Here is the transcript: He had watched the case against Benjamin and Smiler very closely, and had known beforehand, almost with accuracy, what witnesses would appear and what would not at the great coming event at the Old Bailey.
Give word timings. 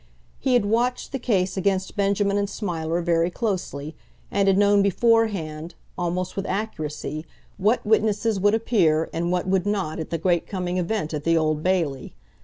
He 0.39 0.53
had 0.55 0.65
watched 0.65 1.11
the 1.11 1.19
case 1.19 1.57
against 1.57 1.95
Benjamin 1.95 2.35
and 2.35 2.49
Smiler 2.49 3.01
very 3.03 3.29
closely, 3.29 3.95
and 4.31 4.47
had 4.47 4.57
known 4.57 4.81
beforehand, 4.81 5.75
almost 5.95 6.35
with 6.35 6.47
accuracy, 6.47 7.23
what 7.59 7.85
witnesses 7.85 8.39
would 8.39 8.55
appear 8.55 9.11
and 9.13 9.31
what 9.31 9.47
would 9.47 9.67
not 9.67 9.99
at 9.99 10.09
the 10.09 10.17
great 10.17 10.47
coming 10.47 10.79
event 10.79 11.13
at 11.13 11.23
the 11.23 11.37
Old 11.37 11.61
Bailey. 11.61 12.15